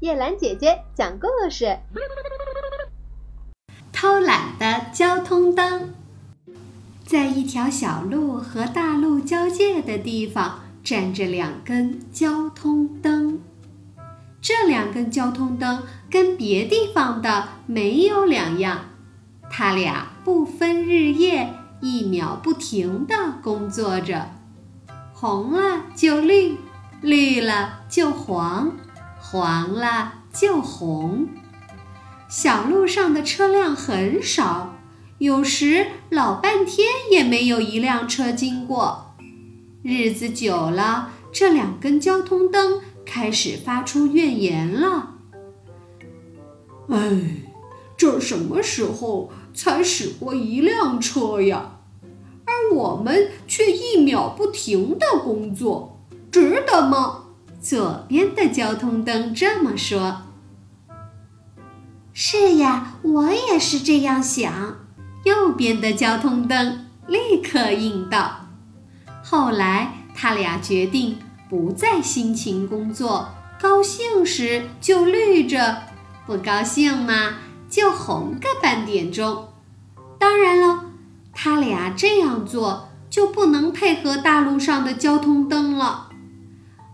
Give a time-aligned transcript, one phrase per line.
[0.00, 1.76] 叶兰姐姐讲故事：
[3.92, 5.92] 偷懒的交通灯。
[7.04, 13.40] 在一条小路和大路交界的地方，站着两根交通灯。
[14.40, 18.90] 这两根交通灯跟别地方的没有两样，
[19.50, 24.30] 它俩不分日夜，一秒不停地工作着。
[25.12, 26.56] 红了就绿，
[27.00, 28.76] 绿了就黄，
[29.20, 31.28] 黄了就红。
[32.28, 34.74] 小路上的车辆很少，
[35.18, 39.14] 有时老半天也没有一辆车经过。
[39.82, 45.14] 日子久了，这两根交通灯开始发出怨言了。
[46.88, 47.20] 哎，
[47.96, 51.76] 这什么时候才驶过一辆车呀？
[52.44, 55.98] 而我们却一秒不停地工作，
[56.30, 57.24] 值得吗？
[57.60, 60.22] 左边的交通灯这么说。
[62.12, 64.76] 是呀，我也是这样想。
[65.24, 68.46] 右边的交通灯立刻应道。
[69.22, 75.82] 后来，他俩决定不再辛勤工作，高兴时就绿着，
[76.26, 77.34] 不高兴嘛
[77.68, 79.48] 就红个半点钟。
[80.18, 80.84] 当然了。
[81.40, 86.07] 他俩这样做就不能配合大路上的交通灯了。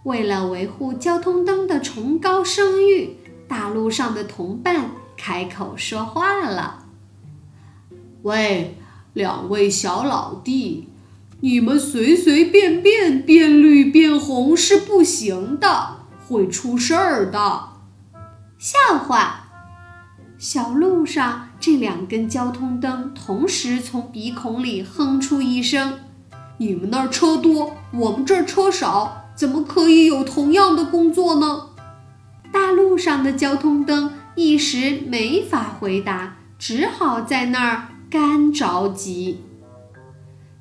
[0.05, 3.16] 为了维护交通灯的崇高声誉，
[3.48, 6.84] 大路上的同伴开口说话了
[8.22, 8.77] ：“喂，
[9.14, 10.91] 两位小老弟，
[11.41, 15.96] 你们随随便便变绿变红是不行的，
[16.28, 17.70] 会出事儿的。”
[18.58, 19.41] 笑话。
[20.36, 26.00] 小路上，这两根交通灯同时从鼻孔里哼出一声
[26.58, 31.70] ：“你们那儿车多，我们这儿车少，怎么可以有同样的工作呢？”
[32.52, 39.40] 大路上的交通灯一时没法回答，只好在那儿干着急。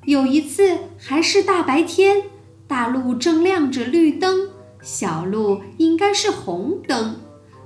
[0.04, 2.24] 有一次，还是大白天，
[2.66, 4.50] 大路正亮着绿灯，
[4.82, 7.20] 小路应该是红灯。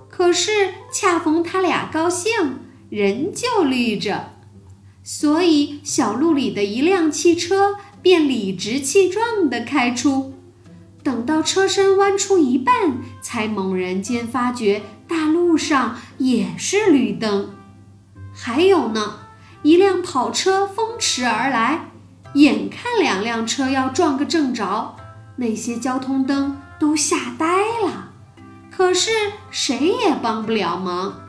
[0.09, 2.33] 可是恰逢他俩高兴，
[2.91, 4.33] 人就绿着，
[5.03, 10.35] 所以小路里的一辆汽车便理直气壮地开出。
[11.09, 17.55] 等到车身弯出一半，才猛然间发觉大路上也是绿灯。
[18.35, 19.21] 还有呢，
[19.63, 21.89] 一辆跑车风驰而来，
[22.35, 24.97] 眼看两辆车要撞个正着，
[25.37, 27.47] 那些交通灯都吓呆
[27.87, 28.11] 了。
[28.71, 29.11] 可是
[29.51, 31.23] 谁也帮不了忙，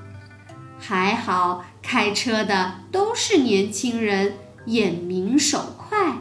[0.78, 4.34] 还好开车的都是年轻人，
[4.66, 6.18] 眼明手快。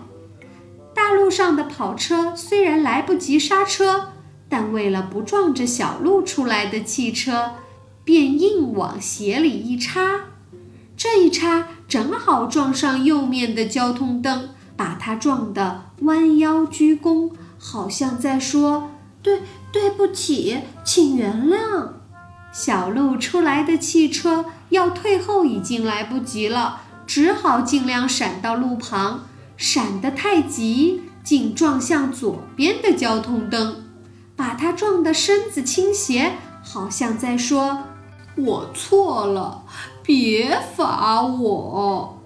[1.08, 4.08] 大路上的跑车虽然来不及刹车，
[4.46, 7.52] 但为了不撞着小路出来的汽车，
[8.04, 10.02] 便硬往斜里一插。
[10.98, 18.90] 这一插正好撞上右面的交通灯，把它撞得弯腰鞠躬，好像在说。
[19.22, 19.40] 对，
[19.72, 21.92] 对不起，请原谅。
[22.52, 29.24] 小路出来的汽车要退后已经来不及了，只好尽量闪到路旁。
[29.58, 33.84] 闪得太急，竟撞向左边的交通灯，
[34.36, 37.82] 把它撞得身子倾斜，好像在说
[38.38, 39.64] ：“我错了，
[40.02, 42.17] 别罚我。”